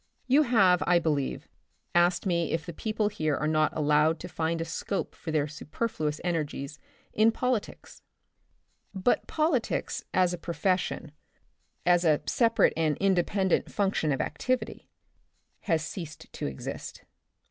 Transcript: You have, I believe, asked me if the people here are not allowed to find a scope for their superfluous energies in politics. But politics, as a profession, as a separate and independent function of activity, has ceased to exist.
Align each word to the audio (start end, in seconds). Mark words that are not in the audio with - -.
You 0.25 0.41
have, 0.41 0.81
I 0.87 0.97
believe, 0.97 1.47
asked 1.93 2.25
me 2.25 2.53
if 2.53 2.65
the 2.65 2.73
people 2.73 3.07
here 3.07 3.35
are 3.37 3.47
not 3.47 3.71
allowed 3.77 4.19
to 4.21 4.27
find 4.27 4.59
a 4.59 4.65
scope 4.65 5.13
for 5.13 5.29
their 5.29 5.47
superfluous 5.47 6.19
energies 6.23 6.79
in 7.13 7.31
politics. 7.31 8.01
But 8.95 9.27
politics, 9.27 10.03
as 10.11 10.33
a 10.33 10.39
profession, 10.39 11.11
as 11.85 12.03
a 12.03 12.19
separate 12.25 12.73
and 12.75 12.97
independent 12.97 13.71
function 13.71 14.11
of 14.11 14.21
activity, 14.21 14.89
has 15.65 15.85
ceased 15.85 16.33
to 16.33 16.47
exist. 16.47 17.03